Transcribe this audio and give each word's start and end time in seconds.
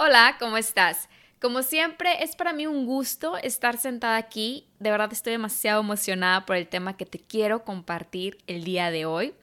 Hola, 0.00 0.36
¿cómo 0.38 0.56
estás? 0.56 1.08
Como 1.40 1.64
siempre, 1.64 2.22
es 2.22 2.36
para 2.36 2.52
mí 2.52 2.68
un 2.68 2.86
gusto 2.86 3.36
estar 3.36 3.78
sentada 3.78 4.16
aquí. 4.16 4.64
De 4.78 4.92
verdad 4.92 5.12
estoy 5.12 5.32
demasiado 5.32 5.80
emocionada 5.80 6.46
por 6.46 6.54
el 6.54 6.68
tema 6.68 6.96
que 6.96 7.04
te 7.04 7.18
quiero 7.18 7.64
compartir 7.64 8.38
el 8.46 8.62
día 8.62 8.92
de 8.92 9.06
hoy, 9.06 9.34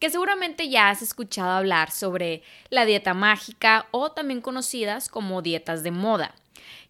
que 0.00 0.10
seguramente 0.10 0.68
ya 0.68 0.90
has 0.90 1.00
escuchado 1.00 1.52
hablar 1.52 1.90
sobre 1.90 2.42
la 2.68 2.84
dieta 2.84 3.14
mágica 3.14 3.86
o 3.90 4.12
también 4.12 4.42
conocidas 4.42 5.08
como 5.08 5.40
dietas 5.40 5.82
de 5.82 5.92
moda. 5.92 6.34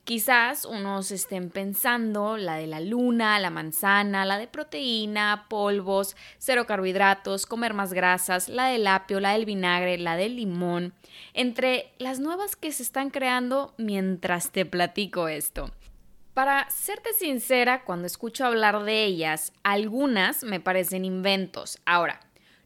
Quizás 0.04 0.64
unos 0.64 1.12
estén 1.12 1.48
pensando 1.48 2.36
la 2.36 2.56
de 2.56 2.66
la 2.66 2.80
luna, 2.80 3.38
la 3.38 3.50
manzana, 3.50 4.24
la 4.24 4.36
de 4.36 4.48
proteína, 4.48 5.46
polvos, 5.48 6.16
cero 6.38 6.66
carbohidratos, 6.66 7.46
comer 7.46 7.72
más 7.72 7.92
grasas, 7.92 8.48
la 8.48 8.66
del 8.66 8.88
apio, 8.88 9.20
la 9.20 9.34
del 9.34 9.44
vinagre, 9.44 9.98
la 9.98 10.16
del 10.16 10.34
limón, 10.34 10.92
entre 11.34 11.92
las 11.98 12.18
nuevas 12.18 12.56
que 12.56 12.72
se 12.72 12.82
están 12.82 13.10
creando 13.10 13.74
mientras 13.78 14.50
te 14.50 14.66
platico 14.66 15.28
esto. 15.28 15.70
Para 16.34 16.68
serte 16.70 17.12
sincera, 17.12 17.84
cuando 17.84 18.06
escucho 18.06 18.44
hablar 18.44 18.82
de 18.82 19.04
ellas, 19.04 19.52
algunas 19.62 20.42
me 20.42 20.58
parecen 20.58 21.04
inventos. 21.04 21.78
Ahora, 21.84 22.18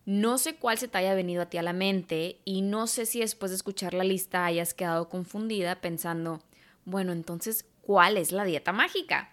no 0.07 0.39
sé 0.39 0.55
cuál 0.55 0.79
se 0.79 0.89
te 0.89 0.97
haya 0.97 1.15
venido 1.15 1.43
a 1.43 1.51
ti 1.51 1.59
a 1.59 1.63
la 1.63 1.75
mente 1.75 2.39
y 2.47 2.63
no 2.63 2.87
sé 2.87 3.05
si 3.05 3.21
después 3.21 3.51
de 3.51 3.57
escuchar 3.57 3.93
la 3.93 4.05
lista 4.05 4.47
hayas 4.47 4.73
quedado 4.73 5.11
confundida 5.11 5.83
pensando, 5.83 6.41
bueno, 6.87 7.13
entonces, 7.13 7.67
¿cuál 7.83 8.17
es 8.17 8.33
la 8.33 8.45
dieta 8.45 8.73
mágica? 8.73 9.29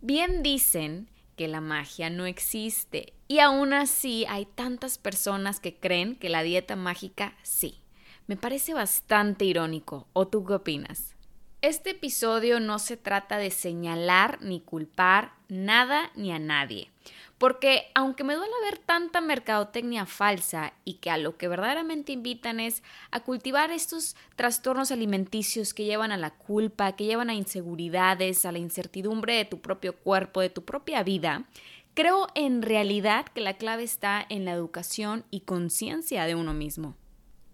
Bien 0.00 0.42
dicen 0.42 1.10
que 1.36 1.48
la 1.48 1.60
magia 1.60 2.08
no 2.08 2.26
existe 2.26 3.12
y 3.28 3.40
aún 3.40 3.74
así 3.74 4.24
hay 4.28 4.46
tantas 4.46 4.96
personas 4.96 5.60
que 5.60 5.76
creen 5.76 6.16
que 6.16 6.30
la 6.30 6.42
dieta 6.42 6.76
mágica 6.76 7.34
sí. 7.42 7.80
Me 8.26 8.36
parece 8.36 8.72
bastante 8.72 9.44
irónico. 9.44 10.06
¿O 10.12 10.28
tú 10.28 10.44
qué 10.44 10.54
opinas? 10.54 11.16
Este 11.62 11.90
episodio 11.90 12.58
no 12.58 12.78
se 12.78 12.96
trata 12.96 13.36
de 13.36 13.50
señalar 13.50 14.38
ni 14.40 14.60
culpar 14.60 15.34
nada 15.48 16.10
ni 16.14 16.32
a 16.32 16.38
nadie. 16.38 16.90
Porque 17.36 17.90
aunque 17.94 18.24
me 18.24 18.34
duele 18.34 18.52
ver 18.64 18.78
tanta 18.78 19.20
mercadotecnia 19.20 20.06
falsa 20.06 20.72
y 20.86 20.94
que 20.94 21.10
a 21.10 21.18
lo 21.18 21.36
que 21.36 21.48
verdaderamente 21.48 22.12
invitan 22.12 22.60
es 22.60 22.82
a 23.10 23.20
cultivar 23.20 23.70
estos 23.72 24.16
trastornos 24.36 24.90
alimenticios 24.90 25.74
que 25.74 25.84
llevan 25.84 26.12
a 26.12 26.16
la 26.16 26.30
culpa, 26.30 26.96
que 26.96 27.04
llevan 27.04 27.28
a 27.28 27.34
inseguridades, 27.34 28.46
a 28.46 28.52
la 28.52 28.58
incertidumbre 28.58 29.34
de 29.34 29.44
tu 29.44 29.60
propio 29.60 29.96
cuerpo, 29.96 30.40
de 30.40 30.48
tu 30.48 30.64
propia 30.64 31.02
vida, 31.02 31.44
creo 31.92 32.28
en 32.34 32.62
realidad 32.62 33.26
que 33.26 33.42
la 33.42 33.58
clave 33.58 33.82
está 33.82 34.24
en 34.30 34.46
la 34.46 34.52
educación 34.52 35.26
y 35.30 35.40
conciencia 35.40 36.24
de 36.24 36.34
uno 36.34 36.54
mismo. 36.54 36.96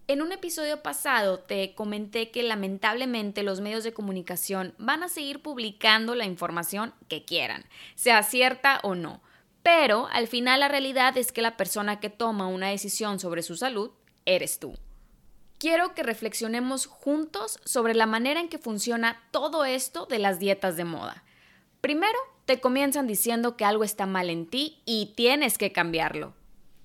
En 0.07 0.21
un 0.21 0.31
episodio 0.31 0.81
pasado 0.81 1.39
te 1.39 1.75
comenté 1.75 2.31
que 2.31 2.43
lamentablemente 2.43 3.43
los 3.43 3.59
medios 3.59 3.83
de 3.83 3.93
comunicación 3.93 4.73
van 4.77 5.03
a 5.03 5.09
seguir 5.09 5.41
publicando 5.41 6.15
la 6.15 6.25
información 6.25 6.93
que 7.09 7.25
quieran, 7.25 7.65
sea 7.95 8.23
cierta 8.23 8.79
o 8.83 8.95
no 8.95 9.21
pero 9.67 10.07
al 10.13 10.27
final 10.27 10.61
la 10.61 10.69
realidad 10.69 11.17
es 11.17 11.33
que 11.33 11.41
la 11.41 11.57
persona 11.57 11.99
que 11.99 12.09
toma 12.09 12.47
una 12.47 12.69
decisión 12.69 13.19
sobre 13.19 13.43
su 13.43 13.57
salud 13.57 13.91
eres 14.25 14.59
tú. 14.59 14.75
Quiero 15.59 15.93
que 15.93 16.03
reflexionemos 16.03 16.85
juntos 16.85 17.59
sobre 17.65 17.93
la 17.93 18.05
manera 18.05 18.39
en 18.39 18.47
que 18.47 18.59
funciona 18.59 19.21
todo 19.31 19.65
esto 19.65 20.05
de 20.05 20.19
las 20.19 20.39
dietas 20.39 20.77
de 20.77 20.85
moda. 20.85 21.25
Primero, 21.81 22.17
te 22.45 22.61
comienzan 22.61 23.07
diciendo 23.07 23.57
que 23.57 23.65
algo 23.65 23.83
está 23.83 24.05
mal 24.05 24.29
en 24.29 24.45
ti 24.47 24.81
y 24.85 25.11
tienes 25.17 25.57
que 25.57 25.73
cambiarlo. 25.73 26.33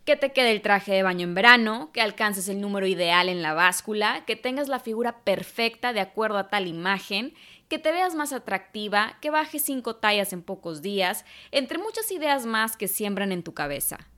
Que 0.04 0.16
te 0.16 0.32
quede 0.32 0.50
el 0.50 0.62
traje 0.62 0.92
de 0.92 1.02
baño 1.02 1.24
en 1.24 1.34
verano, 1.34 1.90
que 1.92 2.00
alcances 2.00 2.48
el 2.48 2.60
número 2.60 2.86
ideal 2.86 3.28
en 3.28 3.40
la 3.40 3.54
báscula, 3.54 4.24
que 4.26 4.34
tengas 4.34 4.68
la 4.68 4.80
figura 4.80 5.20
perfecta 5.24 5.92
de 5.92 6.00
acuerdo 6.00 6.38
a 6.38 6.48
tal 6.48 6.66
imagen, 6.66 7.34
que 7.68 7.78
te 7.78 7.92
veas 7.92 8.14
más 8.14 8.32
atractiva, 8.32 9.16
que 9.20 9.30
bajes 9.30 9.62
cinco 9.64 9.96
tallas 9.96 10.32
en 10.32 10.42
pocos 10.42 10.82
días, 10.82 11.24
entre 11.52 11.78
muchas 11.78 12.10
ideas 12.10 12.46
más 12.46 12.76
que 12.76 12.88
siembran 12.88 13.32
en 13.32 13.42
tu 13.42 13.54
cabeza. 13.54 14.08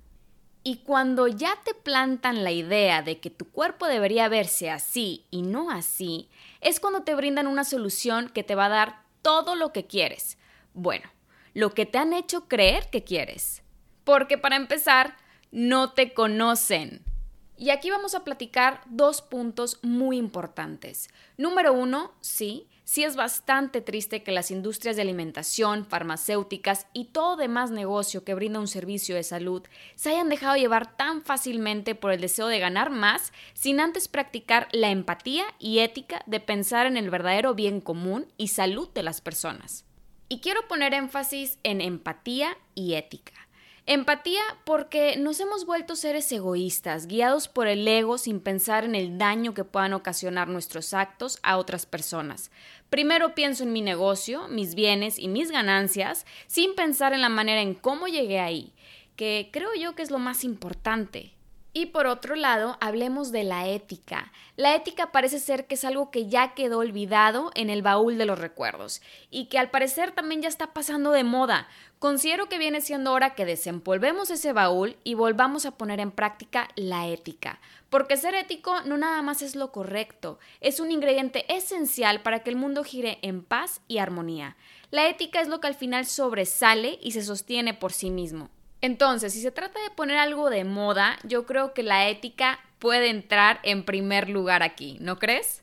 Y 0.66 0.78
cuando 0.78 1.28
ya 1.28 1.54
te 1.62 1.74
plantan 1.74 2.42
la 2.42 2.50
idea 2.50 3.02
de 3.02 3.20
que 3.20 3.28
tu 3.28 3.50
cuerpo 3.50 3.86
debería 3.86 4.28
verse 4.28 4.70
así 4.70 5.26
y 5.30 5.42
no 5.42 5.70
así, 5.70 6.30
es 6.62 6.80
cuando 6.80 7.02
te 7.02 7.14
brindan 7.14 7.46
una 7.46 7.64
solución 7.64 8.30
que 8.30 8.42
te 8.42 8.54
va 8.54 8.66
a 8.66 8.70
dar 8.70 9.02
todo 9.20 9.54
lo 9.54 9.74
que 9.74 9.86
quieres. 9.86 10.38
Bueno, 10.72 11.08
lo 11.52 11.74
que 11.74 11.84
te 11.84 11.98
han 11.98 12.14
hecho 12.14 12.48
creer 12.48 12.88
que 12.88 13.04
quieres. 13.04 13.62
Porque 14.04 14.38
para 14.38 14.56
empezar, 14.56 15.18
no 15.54 15.92
te 15.92 16.12
conocen. 16.12 17.04
Y 17.56 17.70
aquí 17.70 17.88
vamos 17.88 18.16
a 18.16 18.24
platicar 18.24 18.80
dos 18.86 19.22
puntos 19.22 19.78
muy 19.82 20.18
importantes. 20.18 21.08
Número 21.38 21.72
uno, 21.72 22.10
sí, 22.20 22.66
sí 22.82 23.04
es 23.04 23.14
bastante 23.14 23.80
triste 23.80 24.24
que 24.24 24.32
las 24.32 24.50
industrias 24.50 24.96
de 24.96 25.02
alimentación, 25.02 25.86
farmacéuticas 25.86 26.88
y 26.92 27.04
todo 27.04 27.36
demás 27.36 27.70
negocio 27.70 28.24
que 28.24 28.34
brinda 28.34 28.58
un 28.58 28.66
servicio 28.66 29.14
de 29.14 29.22
salud 29.22 29.62
se 29.94 30.10
hayan 30.10 30.28
dejado 30.28 30.56
llevar 30.56 30.96
tan 30.96 31.22
fácilmente 31.22 31.94
por 31.94 32.10
el 32.10 32.20
deseo 32.20 32.48
de 32.48 32.58
ganar 32.58 32.90
más 32.90 33.32
sin 33.52 33.78
antes 33.78 34.08
practicar 34.08 34.66
la 34.72 34.90
empatía 34.90 35.44
y 35.60 35.78
ética 35.78 36.24
de 36.26 36.40
pensar 36.40 36.86
en 36.86 36.96
el 36.96 37.10
verdadero 37.10 37.54
bien 37.54 37.80
común 37.80 38.26
y 38.36 38.48
salud 38.48 38.88
de 38.92 39.04
las 39.04 39.20
personas. 39.20 39.84
Y 40.28 40.40
quiero 40.40 40.66
poner 40.66 40.94
énfasis 40.94 41.60
en 41.62 41.80
empatía 41.80 42.58
y 42.74 42.94
ética. 42.94 43.44
Empatía 43.86 44.40
porque 44.64 45.16
nos 45.18 45.40
hemos 45.40 45.66
vuelto 45.66 45.94
seres 45.94 46.32
egoístas, 46.32 47.06
guiados 47.06 47.48
por 47.48 47.66
el 47.66 47.86
ego 47.86 48.16
sin 48.16 48.40
pensar 48.40 48.82
en 48.84 48.94
el 48.94 49.18
daño 49.18 49.52
que 49.52 49.64
puedan 49.64 49.92
ocasionar 49.92 50.48
nuestros 50.48 50.94
actos 50.94 51.38
a 51.42 51.58
otras 51.58 51.84
personas. 51.84 52.50
Primero 52.88 53.34
pienso 53.34 53.62
en 53.62 53.74
mi 53.74 53.82
negocio, 53.82 54.48
mis 54.48 54.74
bienes 54.74 55.18
y 55.18 55.28
mis 55.28 55.50
ganancias, 55.50 56.24
sin 56.46 56.74
pensar 56.74 57.12
en 57.12 57.20
la 57.20 57.28
manera 57.28 57.60
en 57.60 57.74
cómo 57.74 58.06
llegué 58.06 58.40
ahí, 58.40 58.72
que 59.16 59.50
creo 59.52 59.74
yo 59.78 59.94
que 59.94 60.02
es 60.02 60.10
lo 60.10 60.18
más 60.18 60.44
importante. 60.44 61.33
Y 61.76 61.86
por 61.86 62.06
otro 62.06 62.36
lado, 62.36 62.78
hablemos 62.80 63.32
de 63.32 63.42
la 63.42 63.66
ética. 63.66 64.32
La 64.56 64.76
ética 64.76 65.10
parece 65.10 65.40
ser 65.40 65.66
que 65.66 65.74
es 65.74 65.84
algo 65.84 66.12
que 66.12 66.28
ya 66.28 66.54
quedó 66.54 66.78
olvidado 66.78 67.50
en 67.56 67.68
el 67.68 67.82
baúl 67.82 68.16
de 68.16 68.26
los 68.26 68.38
recuerdos 68.38 69.02
y 69.28 69.46
que 69.46 69.58
al 69.58 69.70
parecer 69.70 70.12
también 70.12 70.40
ya 70.40 70.46
está 70.46 70.72
pasando 70.72 71.10
de 71.10 71.24
moda. 71.24 71.66
Considero 71.98 72.48
que 72.48 72.58
viene 72.58 72.80
siendo 72.80 73.12
hora 73.12 73.34
que 73.34 73.44
desempolvemos 73.44 74.30
ese 74.30 74.52
baúl 74.52 74.96
y 75.02 75.14
volvamos 75.14 75.66
a 75.66 75.72
poner 75.72 75.98
en 75.98 76.12
práctica 76.12 76.68
la 76.76 77.08
ética. 77.08 77.58
Porque 77.90 78.16
ser 78.16 78.36
ético 78.36 78.82
no 78.82 78.96
nada 78.96 79.20
más 79.22 79.42
es 79.42 79.56
lo 79.56 79.72
correcto, 79.72 80.38
es 80.60 80.78
un 80.78 80.92
ingrediente 80.92 81.44
esencial 81.52 82.22
para 82.22 82.44
que 82.44 82.50
el 82.50 82.56
mundo 82.56 82.84
gire 82.84 83.18
en 83.22 83.42
paz 83.42 83.80
y 83.88 83.98
armonía. 83.98 84.56
La 84.92 85.08
ética 85.08 85.40
es 85.40 85.48
lo 85.48 85.60
que 85.60 85.66
al 85.66 85.74
final 85.74 86.06
sobresale 86.06 87.00
y 87.02 87.10
se 87.10 87.24
sostiene 87.24 87.74
por 87.74 87.92
sí 87.92 88.10
mismo. 88.10 88.48
Entonces, 88.84 89.32
si 89.32 89.40
se 89.40 89.50
trata 89.50 89.82
de 89.82 89.88
poner 89.88 90.18
algo 90.18 90.50
de 90.50 90.62
moda, 90.62 91.18
yo 91.22 91.46
creo 91.46 91.72
que 91.72 91.82
la 91.82 92.06
ética 92.10 92.60
puede 92.78 93.08
entrar 93.08 93.58
en 93.62 93.82
primer 93.82 94.28
lugar 94.28 94.62
aquí, 94.62 94.98
¿no 95.00 95.18
crees? 95.18 95.62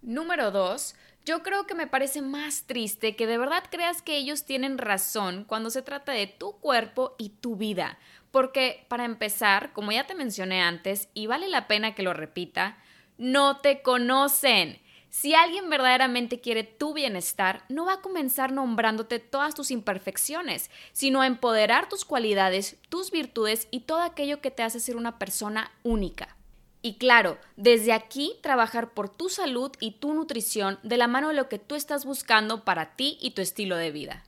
Número 0.00 0.50
dos, 0.50 0.96
yo 1.24 1.44
creo 1.44 1.68
que 1.68 1.76
me 1.76 1.86
parece 1.86 2.20
más 2.20 2.64
triste 2.66 3.14
que 3.14 3.28
de 3.28 3.38
verdad 3.38 3.62
creas 3.70 4.02
que 4.02 4.16
ellos 4.16 4.44
tienen 4.44 4.78
razón 4.78 5.44
cuando 5.44 5.70
se 5.70 5.82
trata 5.82 6.10
de 6.10 6.26
tu 6.26 6.58
cuerpo 6.58 7.14
y 7.16 7.28
tu 7.28 7.54
vida. 7.54 7.96
Porque, 8.32 8.86
para 8.88 9.04
empezar, 9.04 9.72
como 9.72 9.92
ya 9.92 10.08
te 10.08 10.16
mencioné 10.16 10.62
antes, 10.62 11.10
y 11.14 11.28
vale 11.28 11.46
la 11.46 11.68
pena 11.68 11.94
que 11.94 12.02
lo 12.02 12.12
repita, 12.12 12.76
no 13.18 13.58
te 13.58 13.82
conocen. 13.82 14.82
Si 15.12 15.34
alguien 15.34 15.68
verdaderamente 15.68 16.40
quiere 16.40 16.64
tu 16.64 16.94
bienestar, 16.94 17.66
no 17.68 17.84
va 17.84 17.92
a 17.92 18.00
comenzar 18.00 18.50
nombrándote 18.50 19.18
todas 19.18 19.54
tus 19.54 19.70
imperfecciones, 19.70 20.70
sino 20.94 21.20
a 21.20 21.26
empoderar 21.26 21.86
tus 21.86 22.06
cualidades, 22.06 22.76
tus 22.88 23.10
virtudes 23.10 23.68
y 23.70 23.80
todo 23.80 24.00
aquello 24.00 24.40
que 24.40 24.50
te 24.50 24.62
hace 24.62 24.80
ser 24.80 24.96
una 24.96 25.18
persona 25.18 25.70
única. 25.82 26.34
Y 26.80 26.94
claro, 26.94 27.36
desde 27.58 27.92
aquí 27.92 28.36
trabajar 28.40 28.94
por 28.94 29.10
tu 29.10 29.28
salud 29.28 29.70
y 29.80 29.90
tu 29.90 30.14
nutrición 30.14 30.78
de 30.82 30.96
la 30.96 31.08
mano 31.08 31.28
de 31.28 31.34
lo 31.34 31.50
que 31.50 31.58
tú 31.58 31.74
estás 31.74 32.06
buscando 32.06 32.64
para 32.64 32.96
ti 32.96 33.18
y 33.20 33.32
tu 33.32 33.42
estilo 33.42 33.76
de 33.76 33.90
vida. 33.90 34.24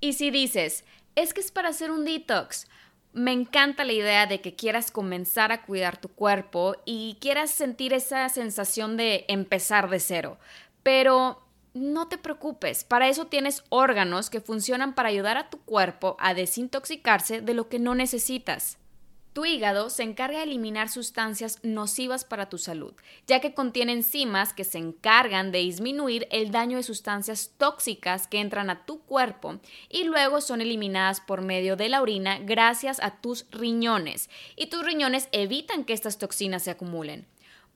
Y 0.00 0.14
si 0.14 0.30
dices, 0.30 0.86
es 1.16 1.34
que 1.34 1.42
es 1.42 1.52
para 1.52 1.68
hacer 1.68 1.90
un 1.90 2.06
detox, 2.06 2.66
Me 3.12 3.32
encanta 3.32 3.84
la 3.84 3.92
idea 3.92 4.26
de 4.26 4.40
que 4.40 4.54
quieras 4.54 4.90
comenzar 4.90 5.52
a 5.52 5.62
cuidar 5.62 6.00
tu 6.00 6.08
cuerpo 6.08 6.76
y 6.86 7.18
quieras 7.20 7.50
sentir 7.50 7.92
esa 7.92 8.26
sensación 8.30 8.96
de 8.96 9.26
empezar 9.28 9.90
de 9.90 10.00
cero. 10.00 10.38
Pero 10.82 11.42
no 11.74 12.08
te 12.08 12.16
preocupes, 12.16 12.84
para 12.84 13.08
eso 13.08 13.26
tienes 13.26 13.64
órganos 13.68 14.30
que 14.30 14.40
funcionan 14.40 14.94
para 14.94 15.10
ayudar 15.10 15.36
a 15.36 15.50
tu 15.50 15.58
cuerpo 15.58 16.16
a 16.20 16.32
desintoxicarse 16.32 17.42
de 17.42 17.54
lo 17.54 17.68
que 17.68 17.78
no 17.78 17.94
necesitas. 17.94 18.78
Tu 19.32 19.46
hígado 19.46 19.88
se 19.88 20.02
encarga 20.02 20.38
de 20.38 20.44
eliminar 20.44 20.90
sustancias 20.90 21.58
nocivas 21.62 22.22
para 22.22 22.50
tu 22.50 22.58
salud, 22.58 22.92
ya 23.26 23.40
que 23.40 23.54
contiene 23.54 23.92
enzimas 23.92 24.52
que 24.52 24.64
se 24.64 24.76
encargan 24.76 25.52
de 25.52 25.60
disminuir 25.60 26.28
el 26.30 26.50
daño 26.50 26.76
de 26.76 26.82
sustancias 26.82 27.54
tóxicas 27.56 28.26
que 28.28 28.40
entran 28.40 28.68
a 28.68 28.84
tu 28.84 29.00
cuerpo 29.00 29.58
y 29.88 30.04
luego 30.04 30.42
son 30.42 30.60
eliminadas 30.60 31.22
por 31.22 31.40
medio 31.40 31.76
de 31.76 31.88
la 31.88 32.02
orina 32.02 32.40
gracias 32.40 33.00
a 33.00 33.22
tus 33.22 33.46
riñones. 33.50 34.28
Y 34.54 34.66
tus 34.66 34.84
riñones 34.84 35.30
evitan 35.32 35.84
que 35.84 35.94
estas 35.94 36.18
toxinas 36.18 36.64
se 36.64 36.70
acumulen. 36.70 37.26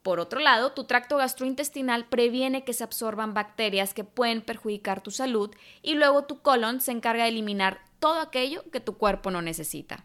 Por 0.02 0.20
otro 0.20 0.40
lado, 0.40 0.72
tu 0.72 0.84
tracto 0.84 1.16
gastrointestinal 1.16 2.04
previene 2.04 2.64
que 2.64 2.74
se 2.74 2.84
absorban 2.84 3.32
bacterias 3.32 3.94
que 3.94 4.04
pueden 4.04 4.42
perjudicar 4.42 5.00
tu 5.00 5.10
salud 5.10 5.50
y 5.80 5.94
luego 5.94 6.24
tu 6.24 6.42
colon 6.42 6.82
se 6.82 6.92
encarga 6.92 7.22
de 7.22 7.30
eliminar 7.30 7.80
todo 7.98 8.20
aquello 8.20 8.62
que 8.70 8.80
tu 8.80 8.98
cuerpo 8.98 9.30
no 9.30 9.40
necesita. 9.40 10.04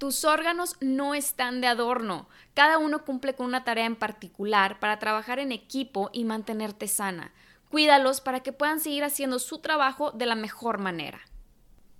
Tus 0.00 0.24
órganos 0.24 0.76
no 0.80 1.14
están 1.14 1.60
de 1.60 1.66
adorno. 1.66 2.26
Cada 2.54 2.78
uno 2.78 3.04
cumple 3.04 3.34
con 3.34 3.44
una 3.44 3.64
tarea 3.64 3.84
en 3.84 3.96
particular 3.96 4.80
para 4.80 4.98
trabajar 4.98 5.38
en 5.38 5.52
equipo 5.52 6.08
y 6.14 6.24
mantenerte 6.24 6.88
sana. 6.88 7.34
Cuídalos 7.68 8.22
para 8.22 8.40
que 8.40 8.54
puedan 8.54 8.80
seguir 8.80 9.04
haciendo 9.04 9.38
su 9.38 9.58
trabajo 9.58 10.10
de 10.12 10.24
la 10.24 10.36
mejor 10.36 10.78
manera. 10.78 11.20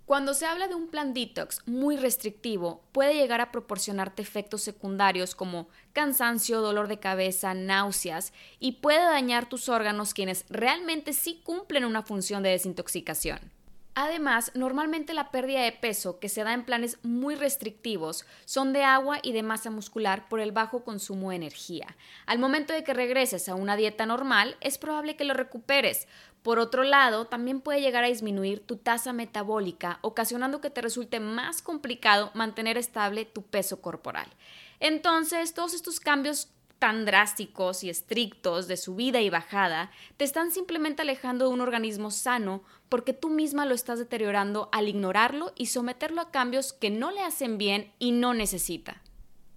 Cuando 0.06 0.32
se 0.32 0.47
habla 0.47 0.67
de 0.67 0.76
un 0.76 0.88
plan 0.88 1.12
detox 1.12 1.61
muy 1.67 1.99
restrictivo, 1.99 2.82
puede 2.93 3.12
llegar 3.12 3.43
a 3.43 3.52
proporcionarte 3.52 4.23
efectos 4.23 4.62
secundarios 4.62 5.35
como 5.35 5.69
cansancio, 5.93 6.62
dolor 6.62 6.88
de 6.88 7.00
cabeza, 7.00 7.53
náuseas 7.53 8.32
y 8.58 8.81
puede 8.81 9.05
dañar 9.05 9.46
tus 9.46 9.69
órganos 9.69 10.14
quienes 10.14 10.46
realmente 10.49 11.12
sí 11.12 11.43
cumplen 11.44 11.85
una 11.85 12.00
función 12.00 12.43
de 12.43 12.49
desintoxicación. 12.49 13.60
Además, 14.02 14.50
normalmente 14.55 15.12
la 15.12 15.31
pérdida 15.31 15.61
de 15.61 15.73
peso 15.73 16.20
que 16.20 16.31
se 16.31 16.43
da 16.43 16.55
en 16.55 16.64
planes 16.64 16.97
muy 17.02 17.35
restrictivos 17.35 18.25
son 18.47 18.73
de 18.73 18.82
agua 18.82 19.19
y 19.23 19.32
de 19.32 19.43
masa 19.43 19.69
muscular 19.69 20.26
por 20.31 20.41
el 20.41 20.52
bajo 20.52 20.85
consumo 20.85 21.29
de 21.29 21.37
energía. 21.37 21.99
Al 22.25 22.38
momento 22.38 22.73
de 22.73 22.82
que 22.82 22.94
regreses 22.94 23.50
a 23.50 23.56
una 23.56 23.76
dieta 23.76 24.06
normal, 24.06 24.56
es 24.62 24.79
probable 24.79 25.17
que 25.17 25.25
lo 25.25 25.35
recuperes. 25.35 26.08
Por 26.43 26.58
otro 26.58 26.82
lado, 26.82 27.26
también 27.26 27.61
puede 27.61 27.82
llegar 27.82 28.02
a 28.02 28.06
disminuir 28.06 28.64
tu 28.64 28.79
tasa 28.79 29.12
metabólica, 29.12 29.99
ocasionando 30.00 30.62
que 30.62 30.70
te 30.70 30.81
resulte 30.81 31.20
más 31.20 31.61
complicado 31.61 32.31
mantener 32.32 32.79
estable 32.79 33.26
tu 33.26 33.43
peso 33.43 33.82
corporal. 33.82 34.29
Entonces, 34.81 35.53
todos 35.53 35.75
estos 35.75 36.00
cambios 36.00 36.49
tan 36.81 37.05
drásticos 37.05 37.85
y 37.85 37.91
estrictos 37.91 38.67
de 38.67 38.79
subida 38.79 39.21
y 39.21 39.31
bajada 39.31 39.93
te 40.17 40.25
están 40.25 40.50
simplemente 40.50 41.03
alejando 41.03 41.47
de 41.47 41.53
un 41.53 41.61
organismo 41.61 42.11
sano 42.11 42.65
porque 42.88 43.12
tú 43.12 43.29
misma 43.29 43.67
lo 43.67 43.75
estás 43.75 43.99
deteriorando 43.99 44.71
al 44.73 44.88
ignorarlo 44.88 45.53
y 45.56 45.67
someterlo 45.67 46.23
a 46.23 46.31
cambios 46.32 46.73
que 46.73 46.91
no 46.91 47.12
le 47.12 47.21
hacen 47.21 47.59
bien 47.59 47.93
y 47.99 48.12
no 48.12 48.35
necesita. 48.35 49.03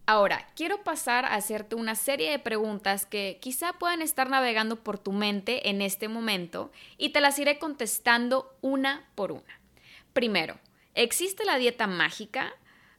Ahora, 0.05 0.49
quiero 0.57 0.83
pasar 0.83 1.23
a 1.23 1.35
hacerte 1.35 1.75
una 1.75 1.95
serie 1.95 2.29
de 2.29 2.39
preguntas 2.39 3.05
que 3.05 3.39
quizá 3.41 3.71
puedan 3.71 4.01
estar 4.01 4.29
navegando 4.29 4.83
por 4.83 4.99
tu 4.99 5.13
mente 5.13 5.69
en 5.69 5.81
este 5.81 6.09
momento 6.09 6.73
y 6.97 7.09
te 7.09 7.21
las 7.21 7.39
iré 7.39 7.57
contestando 7.57 8.53
una 8.59 9.07
por 9.15 9.31
una. 9.31 9.61
Primero, 10.11 10.59
¿existe 10.93 11.45
la 11.45 11.57
dieta 11.57 11.87
mágica? 11.87 12.53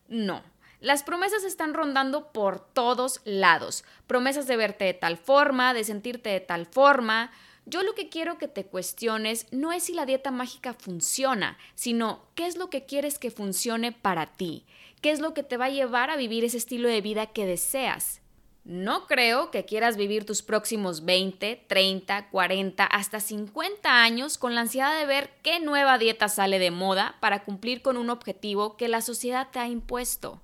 No. 0.08 0.42
Las 0.84 1.02
promesas 1.02 1.44
están 1.44 1.72
rondando 1.72 2.30
por 2.30 2.60
todos 2.60 3.22
lados. 3.24 3.84
Promesas 4.06 4.46
de 4.46 4.58
verte 4.58 4.84
de 4.84 4.92
tal 4.92 5.16
forma, 5.16 5.72
de 5.72 5.82
sentirte 5.82 6.28
de 6.28 6.40
tal 6.40 6.66
forma. 6.66 7.30
Yo 7.64 7.82
lo 7.82 7.94
que 7.94 8.10
quiero 8.10 8.36
que 8.36 8.48
te 8.48 8.66
cuestiones 8.66 9.46
no 9.50 9.72
es 9.72 9.84
si 9.84 9.94
la 9.94 10.04
dieta 10.04 10.30
mágica 10.30 10.74
funciona, 10.74 11.56
sino 11.74 12.26
qué 12.34 12.46
es 12.46 12.58
lo 12.58 12.68
que 12.68 12.84
quieres 12.84 13.18
que 13.18 13.30
funcione 13.30 13.92
para 13.92 14.34
ti, 14.34 14.66
qué 15.00 15.10
es 15.10 15.20
lo 15.20 15.32
que 15.32 15.42
te 15.42 15.56
va 15.56 15.64
a 15.64 15.70
llevar 15.70 16.10
a 16.10 16.16
vivir 16.16 16.44
ese 16.44 16.58
estilo 16.58 16.90
de 16.90 17.00
vida 17.00 17.28
que 17.28 17.46
deseas. 17.46 18.20
No 18.64 19.06
creo 19.06 19.50
que 19.50 19.64
quieras 19.64 19.96
vivir 19.96 20.26
tus 20.26 20.42
próximos 20.42 21.06
20, 21.06 21.64
30, 21.66 22.28
40, 22.28 22.84
hasta 22.84 23.20
50 23.20 24.02
años 24.02 24.36
con 24.36 24.54
la 24.54 24.60
ansiedad 24.60 24.98
de 24.98 25.06
ver 25.06 25.30
qué 25.42 25.60
nueva 25.60 25.96
dieta 25.96 26.28
sale 26.28 26.58
de 26.58 26.70
moda 26.70 27.16
para 27.20 27.42
cumplir 27.42 27.80
con 27.80 27.96
un 27.96 28.10
objetivo 28.10 28.76
que 28.76 28.88
la 28.88 29.00
sociedad 29.00 29.48
te 29.50 29.60
ha 29.60 29.66
impuesto. 29.66 30.42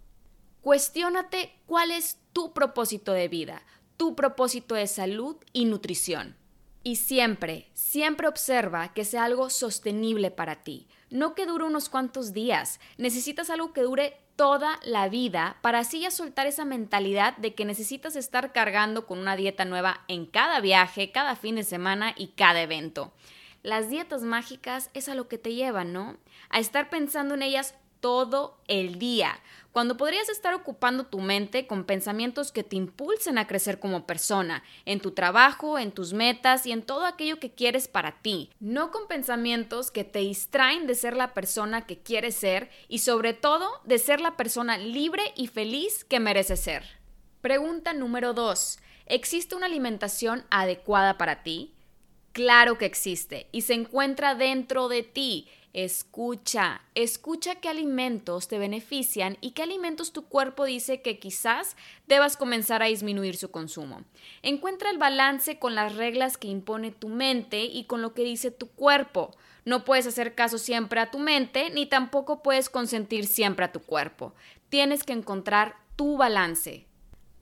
Cuestiónate 0.63 1.55
cuál 1.65 1.91
es 1.91 2.19
tu 2.35 2.53
propósito 2.53 3.13
de 3.13 3.29
vida, 3.29 3.63
tu 3.97 4.15
propósito 4.15 4.75
de 4.75 4.87
salud 4.87 5.37
y 5.55 5.65
nutrición. 5.65 6.37
Y 6.83 6.97
siempre, 6.97 7.71
siempre 7.73 8.29
observa 8.29 8.93
que 8.93 9.05
sea 9.05 9.25
algo 9.25 9.49
sostenible 9.49 10.31
para 10.31 10.63
ti. 10.63 10.87
No 11.09 11.35
que 11.35 11.47
dure 11.47 11.65
unos 11.65 11.89
cuantos 11.89 12.33
días. 12.33 12.79
Necesitas 12.99 13.49
algo 13.49 13.73
que 13.73 13.83
dure 13.83 14.19
toda 14.37 14.79
la 14.83 15.09
vida 15.09 15.59
para 15.61 15.81
así 15.81 16.01
ya 16.01 16.11
soltar 16.11 16.47
esa 16.47 16.65
mentalidad 16.65 17.37
de 17.37 17.55
que 17.55 17.65
necesitas 17.65 18.17
estar 18.17 18.53
cargando 18.53 19.07
con 19.07 19.19
una 19.19 19.37
dieta 19.37 19.65
nueva 19.65 20.05
en 20.09 20.25
cada 20.25 20.61
viaje, 20.61 21.11
cada 21.11 21.37
fin 21.37 21.57
de 21.57 21.65
semana 21.65 22.15
y 22.17 22.29
cada 22.29 22.63
evento. 22.63 23.13
Las 23.63 23.91
dietas 23.91 24.23
mágicas 24.23 24.91
es 24.95 25.09
a 25.09 25.15
lo 25.15 25.29
que 25.29 25.37
te 25.37 25.55
llevan, 25.55 25.93
¿no? 25.93 26.17
A 26.49 26.59
estar 26.59 26.89
pensando 26.89 27.35
en 27.35 27.43
ellas 27.43 27.75
todo 28.01 28.59
el 28.67 28.99
día, 28.99 29.41
cuando 29.73 29.97
podrías 29.97 30.29
estar 30.29 30.53
ocupando 30.55 31.07
tu 31.07 31.21
mente 31.21 31.69
con 31.69 31.85
pensamientos 31.85 32.51
que 32.51 32.65
te 32.65 32.75
impulsen 32.75 33.39
a 33.39 33.47
crecer 33.47 33.79
como 33.79 34.05
persona, 34.05 34.65
en 34.85 34.99
tu 34.99 35.13
trabajo, 35.13 35.79
en 35.79 35.93
tus 35.93 36.13
metas 36.13 36.67
y 36.67 36.73
en 36.73 36.83
todo 36.83 37.07
aquello 37.07 37.39
que 37.39 37.53
quieres 37.53 37.87
para 37.87 38.21
ti, 38.21 38.51
no 38.59 38.91
con 38.91 39.07
pensamientos 39.07 39.93
que 39.93 40.03
te 40.03 40.19
distraen 40.21 40.89
de 40.89 40.97
ser 40.97 41.17
la 41.17 41.35
persona 41.35 41.87
que 41.87 41.99
quieres 41.99 42.35
ser 42.35 42.69
y 42.89 42.99
sobre 42.99 43.33
todo 43.33 43.69
de 43.85 43.99
ser 43.99 44.21
la 44.21 44.37
persona 44.37 44.77
libre 44.77 45.23
y 45.37 45.47
feliz 45.47 46.05
que 46.05 46.19
mereces 46.19 46.61
ser. 46.61 46.85
Pregunta 47.41 47.93
número 47.93 48.35
2. 48.35 48.81
¿Existe 49.07 49.55
una 49.55 49.67
alimentación 49.67 50.45
adecuada 50.51 51.17
para 51.17 51.43
ti? 51.43 51.75
Claro 52.41 52.79
que 52.79 52.87
existe 52.87 53.49
y 53.53 53.61
se 53.61 53.75
encuentra 53.75 54.35
dentro 54.35 54.89
de 54.89 55.03
ti. 55.03 55.47
Escucha, 55.75 56.81
escucha 56.95 57.57
qué 57.57 57.69
alimentos 57.69 58.49
te 58.49 58.59
benefician 58.59 59.37
y 59.43 59.51
qué 59.51 59.63
alimentos 59.63 60.15
tu 60.15 60.25
cuerpo 60.25 60.65
dice 60.65 61.03
que 61.03 61.19
quizás 61.19 61.77
debas 62.09 62.39
comenzar 62.39 62.83
a 62.83 62.87
disminuir 62.87 63.37
su 63.37 63.51
consumo. 63.51 64.05
Encuentra 64.41 64.89
el 64.89 64.97
balance 64.97 65.59
con 65.59 65.75
las 65.75 65.97
reglas 65.97 66.39
que 66.39 66.49
impone 66.49 66.93
tu 66.93 67.11
mente 67.11 67.65
y 67.65 67.85
con 67.85 68.01
lo 68.01 68.15
que 68.15 68.25
dice 68.25 68.51
tu 68.51 68.69
cuerpo. 68.69 69.37
No 69.67 69.85
puedes 69.85 70.07
hacer 70.07 70.35
caso 70.35 70.57
siempre 70.57 70.99
a 71.01 71.11
tu 71.11 71.19
mente 71.19 71.69
ni 71.69 71.85
tampoco 71.85 72.43
puedes 72.43 72.71
consentir 72.71 73.27
siempre 73.27 73.67
a 73.67 73.73
tu 73.73 73.81
cuerpo. 73.81 74.33
Tienes 74.71 75.05
que 75.05 75.13
encontrar 75.13 75.77
tu 75.95 76.17
balance. 76.17 76.87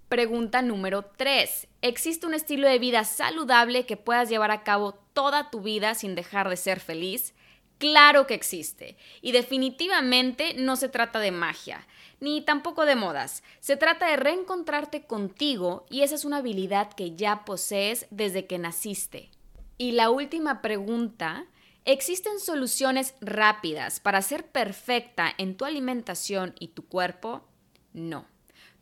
Pregunta 0.08 0.62
número 0.62 1.04
3. 1.04 1.68
¿Existe 1.82 2.26
un 2.26 2.32
estilo 2.32 2.66
de 2.66 2.78
vida 2.78 3.04
saludable 3.04 3.84
que 3.84 3.98
puedas 3.98 4.30
llevar 4.30 4.50
a 4.50 4.62
cabo 4.62 4.94
toda 5.12 5.50
tu 5.50 5.60
vida 5.60 5.94
sin 5.94 6.14
dejar 6.14 6.48
de 6.48 6.56
ser 6.56 6.80
feliz? 6.80 7.34
Claro 7.76 8.26
que 8.26 8.32
existe. 8.32 8.96
Y 9.20 9.32
definitivamente 9.32 10.54
no 10.54 10.76
se 10.76 10.88
trata 10.88 11.18
de 11.18 11.30
magia, 11.30 11.86
ni 12.20 12.40
tampoco 12.40 12.86
de 12.86 12.96
modas. 12.96 13.42
Se 13.60 13.76
trata 13.76 14.08
de 14.08 14.16
reencontrarte 14.16 15.04
contigo 15.04 15.84
y 15.90 16.00
esa 16.00 16.14
es 16.14 16.24
una 16.24 16.38
habilidad 16.38 16.90
que 16.94 17.14
ya 17.14 17.44
posees 17.44 18.06
desde 18.10 18.46
que 18.46 18.56
naciste. 18.56 19.30
Y 19.76 19.92
la 19.92 20.08
última 20.08 20.62
pregunta, 20.62 21.44
¿existen 21.84 22.40
soluciones 22.40 23.14
rápidas 23.20 24.00
para 24.00 24.22
ser 24.22 24.46
perfecta 24.46 25.34
en 25.36 25.54
tu 25.54 25.66
alimentación 25.66 26.54
y 26.58 26.68
tu 26.68 26.86
cuerpo? 26.88 27.46
No. 27.92 28.24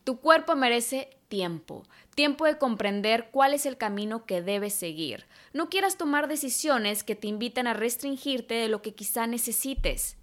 Tu 0.07 0.21
cuerpo 0.21 0.55
merece 0.55 1.19
tiempo, 1.27 1.83
tiempo 2.15 2.45
de 2.45 2.59
comprender 2.59 3.31
cuál 3.33 3.55
es 3.55 3.67
el 3.67 3.77
camino 3.77 4.25
que 4.25 4.41
debes 4.41 4.73
seguir. 4.73 5.27
No 5.53 5.69
quieras 5.69 5.97
tomar 5.97 6.29
decisiones 6.29 7.03
que 7.03 7.17
te 7.17 7.27
inviten 7.27 7.67
a 7.67 7.75
restringirte 7.75 8.55
de 8.55 8.69
lo 8.69 8.83
que 8.83 8.95
quizá 8.95 9.27
necesites. 9.27 10.17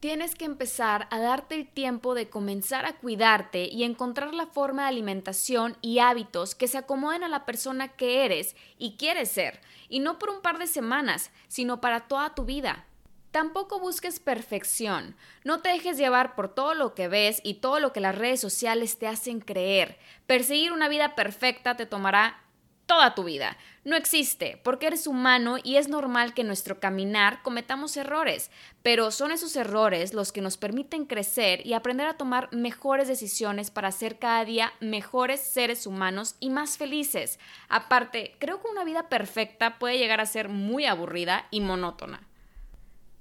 Tienes 0.00 0.34
que 0.34 0.46
empezar 0.46 1.06
a 1.12 1.20
darte 1.20 1.54
el 1.54 1.68
tiempo 1.68 2.16
de 2.16 2.28
comenzar 2.28 2.86
a 2.86 2.96
cuidarte 2.96 3.68
y 3.70 3.84
encontrar 3.84 4.34
la 4.34 4.46
forma 4.46 4.82
de 4.82 4.88
alimentación 4.88 5.76
y 5.80 6.00
hábitos 6.00 6.56
que 6.56 6.66
se 6.66 6.78
acomoden 6.78 7.22
a 7.22 7.28
la 7.28 7.46
persona 7.46 7.86
que 7.86 8.24
eres 8.24 8.56
y 8.78 8.96
quieres 8.96 9.30
ser, 9.30 9.60
y 9.88 10.00
no 10.00 10.18
por 10.18 10.30
un 10.30 10.40
par 10.42 10.58
de 10.58 10.66
semanas, 10.66 11.30
sino 11.46 11.80
para 11.80 12.08
toda 12.08 12.34
tu 12.34 12.44
vida. 12.44 12.84
Tampoco 13.30 13.78
busques 13.78 14.18
perfección. 14.18 15.14
No 15.44 15.60
te 15.60 15.68
dejes 15.68 15.96
llevar 15.96 16.34
por 16.34 16.52
todo 16.52 16.74
lo 16.74 16.94
que 16.94 17.06
ves 17.06 17.40
y 17.44 17.54
todo 17.54 17.78
lo 17.78 17.92
que 17.92 18.00
las 18.00 18.16
redes 18.16 18.40
sociales 18.40 18.98
te 18.98 19.06
hacen 19.06 19.40
creer. 19.40 19.98
Perseguir 20.26 20.72
una 20.72 20.88
vida 20.88 21.14
perfecta 21.14 21.76
te 21.76 21.86
tomará 21.86 22.42
toda 22.86 23.14
tu 23.14 23.22
vida. 23.22 23.56
No 23.84 23.94
existe, 23.94 24.60
porque 24.64 24.88
eres 24.88 25.06
humano 25.06 25.58
y 25.62 25.76
es 25.76 25.86
normal 25.86 26.34
que 26.34 26.40
en 26.40 26.48
nuestro 26.48 26.80
caminar 26.80 27.40
cometamos 27.44 27.96
errores, 27.96 28.50
pero 28.82 29.12
son 29.12 29.30
esos 29.30 29.54
errores 29.54 30.12
los 30.12 30.32
que 30.32 30.40
nos 30.40 30.56
permiten 30.56 31.06
crecer 31.06 31.64
y 31.64 31.74
aprender 31.74 32.08
a 32.08 32.16
tomar 32.16 32.52
mejores 32.52 33.06
decisiones 33.06 33.70
para 33.70 33.92
ser 33.92 34.18
cada 34.18 34.44
día 34.44 34.72
mejores 34.80 35.40
seres 35.40 35.86
humanos 35.86 36.34
y 36.40 36.50
más 36.50 36.78
felices. 36.78 37.38
Aparte, 37.68 38.34
creo 38.40 38.60
que 38.60 38.66
una 38.66 38.82
vida 38.82 39.08
perfecta 39.08 39.78
puede 39.78 39.98
llegar 39.98 40.20
a 40.20 40.26
ser 40.26 40.48
muy 40.48 40.86
aburrida 40.86 41.46
y 41.52 41.60
monótona. 41.60 42.26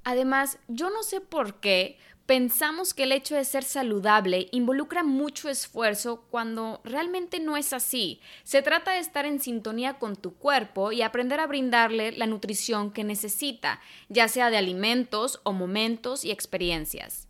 Además, 0.09 0.57
yo 0.67 0.89
no 0.89 1.03
sé 1.03 1.21
por 1.21 1.59
qué, 1.59 1.99
pensamos 2.25 2.95
que 2.95 3.03
el 3.03 3.11
hecho 3.11 3.35
de 3.35 3.45
ser 3.45 3.63
saludable 3.63 4.47
involucra 4.51 5.03
mucho 5.03 5.49
esfuerzo 5.49 6.25
cuando 6.31 6.81
realmente 6.83 7.39
no 7.39 7.57
es 7.57 7.73
así. 7.73 8.19
Se 8.43 8.63
trata 8.63 8.93
de 8.93 9.01
estar 9.01 9.27
en 9.27 9.39
sintonía 9.39 9.99
con 9.99 10.15
tu 10.15 10.33
cuerpo 10.33 10.91
y 10.91 11.03
aprender 11.03 11.39
a 11.39 11.45
brindarle 11.45 12.11
la 12.11 12.25
nutrición 12.25 12.89
que 12.89 13.03
necesita, 13.03 13.81
ya 14.07 14.27
sea 14.27 14.49
de 14.49 14.57
alimentos 14.57 15.41
o 15.43 15.53
momentos 15.53 16.25
y 16.25 16.31
experiencias. 16.31 17.28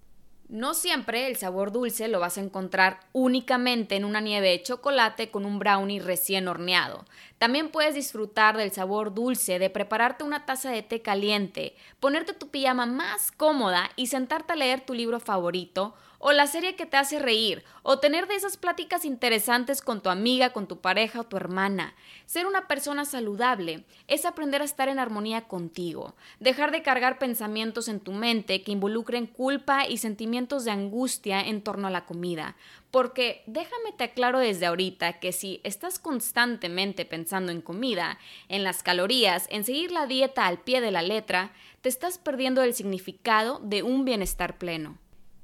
No 0.49 0.73
siempre 0.73 1.27
el 1.27 1.35
sabor 1.35 1.71
dulce 1.71 2.07
lo 2.07 2.19
vas 2.19 2.39
a 2.39 2.41
encontrar 2.41 3.01
únicamente 3.13 3.95
en 3.95 4.03
una 4.03 4.19
nieve 4.19 4.49
de 4.49 4.63
chocolate 4.63 5.29
con 5.29 5.45
un 5.45 5.59
brownie 5.59 5.99
recién 5.99 6.47
horneado. 6.47 7.05
También 7.37 7.69
puedes 7.69 7.93
disfrutar 7.93 8.57
del 8.57 8.71
sabor 8.71 9.13
dulce 9.13 9.59
de 9.59 9.69
prepararte 9.69 10.23
una 10.23 10.47
taza 10.47 10.71
de 10.71 10.81
té 10.81 11.03
caliente, 11.03 11.75
ponerte 11.99 12.33
tu 12.33 12.49
pijama 12.49 12.87
más 12.87 13.31
cómoda 13.31 13.91
y 13.95 14.07
sentarte 14.07 14.53
a 14.53 14.55
leer 14.55 14.81
tu 14.81 14.95
libro 14.95 15.19
favorito 15.19 15.93
o 16.19 16.33
la 16.33 16.47
serie 16.47 16.75
que 16.75 16.85
te 16.85 16.97
hace 16.97 17.17
reír, 17.17 17.63
o 17.81 17.99
tener 17.99 18.27
de 18.27 18.35
esas 18.35 18.57
pláticas 18.57 19.05
interesantes 19.05 19.81
con 19.81 20.01
tu 20.01 20.09
amiga, 20.09 20.51
con 20.51 20.67
tu 20.67 20.79
pareja 20.79 21.21
o 21.21 21.23
tu 21.23 21.37
hermana. 21.37 21.95
Ser 22.25 22.45
una 22.45 22.67
persona 22.67 23.05
saludable 23.05 23.85
es 24.07 24.25
aprender 24.25 24.61
a 24.61 24.65
estar 24.65 24.89
en 24.89 24.99
armonía 24.99 25.47
contigo, 25.47 26.15
dejar 26.39 26.71
de 26.71 26.83
cargar 26.83 27.17
pensamientos 27.17 27.87
en 27.87 28.01
tu 28.01 28.11
mente 28.11 28.61
que 28.63 28.73
involucren 28.73 29.27
culpa 29.27 29.87
y 29.87 29.97
sentimientos 29.97 30.65
de 30.65 30.71
angustia 30.71 31.41
en 31.41 31.63
torno 31.63 31.87
a 31.87 31.91
la 31.91 32.05
comida. 32.05 32.55
Porque 32.91 33.43
déjame 33.45 33.93
te 33.95 34.05
aclaro 34.05 34.39
desde 34.39 34.65
ahorita 34.65 35.19
que 35.19 35.31
si 35.31 35.61
estás 35.63 35.99
constantemente 35.99 37.05
pensando 37.05 37.51
en 37.51 37.61
comida, 37.61 38.19
en 38.49 38.63
las 38.63 38.83
calorías, 38.83 39.47
en 39.49 39.63
seguir 39.63 39.91
la 39.91 40.05
dieta 40.05 40.47
al 40.47 40.59
pie 40.59 40.81
de 40.81 40.91
la 40.91 41.01
letra, 41.01 41.53
te 41.81 41.87
estás 41.87 42.17
perdiendo 42.17 42.61
el 42.61 42.73
significado 42.73 43.59
de 43.63 43.83
un 43.83 44.05
bienestar 44.05 44.57
pleno. 44.57 44.97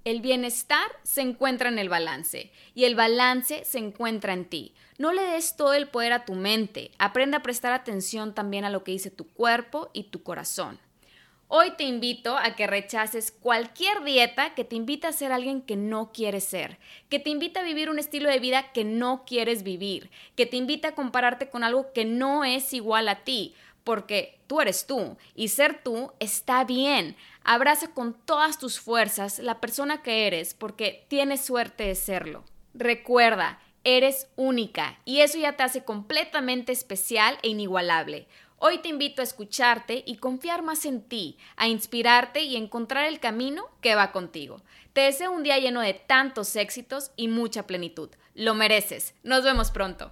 El 0.06 0.22
bienestar 0.22 0.86
se 1.02 1.22
encuentra 1.22 1.68
en 1.68 1.80
el 1.80 1.90
balance 1.90 2.52
y 2.76 2.84
el 2.84 2.94
balance 2.94 3.66
se 3.66 3.80
encuentra 3.80 4.34
en 4.34 4.46
ti. 4.46 4.76
No 5.00 5.12
le 5.12 5.24
des 5.24 5.58
todo 5.58 5.74
el 5.74 5.88
poder 5.88 6.14
a 6.14 6.26
tu 6.26 6.36
mente, 6.36 6.92
aprende 7.00 7.38
a 7.38 7.42
prestar 7.42 7.74
atención 7.74 8.36
también 8.36 8.66
a 8.66 8.70
lo 8.70 8.84
que 8.84 8.92
dice 8.92 9.10
tu 9.10 9.28
cuerpo 9.28 9.90
y 9.94 10.04
tu 10.04 10.22
corazón. 10.22 10.80
Hoy 11.48 11.72
te 11.72 11.86
invito 11.86 12.38
a 12.38 12.56
que 12.56 12.68
rechaces 12.68 13.32
cualquier 13.32 14.04
dieta 14.04 14.54
que 14.54 14.64
te 14.64 14.76
invite 14.76 15.08
a 15.08 15.12
ser 15.12 15.32
alguien 15.32 15.64
que 15.64 15.76
no 15.76 16.12
quieres 16.12 16.44
ser, 16.44 16.78
que 17.10 17.18
te 17.18 17.32
invite 17.32 17.60
a 17.60 17.64
vivir 17.64 17.90
un 17.90 17.98
estilo 17.98 18.30
de 18.30 18.38
vida 18.38 18.74
que 18.74 18.84
no 18.84 19.26
quieres 19.26 19.64
vivir, 19.64 20.12
que 20.36 20.46
te 20.46 20.58
invite 20.58 20.88
a 20.88 20.94
compararte 20.94 21.50
con 21.50 21.64
algo 21.64 21.94
que 21.94 22.06
no 22.06 22.44
es 22.44 22.74
igual 22.74 23.10
a 23.10 23.24
ti, 23.24 23.56
porque 23.84 24.40
tú 24.48 24.62
eres 24.62 24.86
tú 24.86 25.18
y 25.36 25.48
ser 25.48 25.82
tú 25.84 26.12
está 26.20 26.64
bien. 26.64 27.16
Abraza 27.48 27.94
con 27.94 28.16
todas 28.16 28.58
tus 28.58 28.80
fuerzas 28.80 29.38
la 29.38 29.62
persona 29.62 30.02
que 30.02 30.26
eres 30.26 30.56
porque 30.56 31.06
tienes 31.10 31.46
suerte 31.46 31.84
de 31.84 31.94
serlo. 31.94 32.44
Recuerda, 32.74 33.60
eres 33.84 34.28
única 34.36 35.00
y 35.06 35.20
eso 35.20 35.38
ya 35.38 35.56
te 35.56 35.62
hace 35.62 35.84
completamente 35.84 36.72
especial 36.72 37.38
e 37.44 37.50
inigualable. 37.50 38.28
Hoy 38.58 38.80
te 38.80 38.90
invito 38.90 39.22
a 39.22 39.26
escucharte 39.26 40.04
y 40.08 40.18
confiar 40.18 40.64
más 40.64 40.86
en 40.86 41.04
ti, 41.04 41.38
a 41.56 41.68
inspirarte 41.68 42.42
y 42.42 42.56
encontrar 42.56 43.06
el 43.06 43.20
camino 43.20 43.66
que 43.80 43.94
va 43.94 44.12
contigo. 44.12 44.64
Te 44.94 45.02
deseo 45.02 45.32
un 45.32 45.44
día 45.44 45.60
lleno 45.60 45.82
de 45.82 45.94
tantos 45.94 46.56
éxitos 46.56 47.12
y 47.16 47.28
mucha 47.28 47.68
plenitud. 47.68 48.10
Lo 48.34 48.56
mereces. 48.56 49.14
Nos 49.22 49.44
vemos 49.44 49.70
pronto. 49.70 50.10